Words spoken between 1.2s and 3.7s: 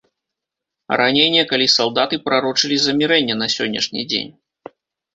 некалі салдаты прарочылі замірэнне на